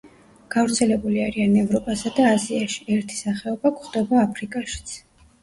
[0.53, 4.97] გავრცელებული არიან ევროპასა და აზიაში, ერთი სახეობა გვხვდება აფრიკაშიც.